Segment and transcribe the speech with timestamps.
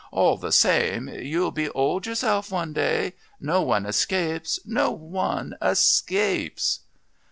[0.11, 3.13] All the same, you'll be old yourself one day.
[3.39, 4.59] No one escapes....
[4.65, 6.79] No one escapes...."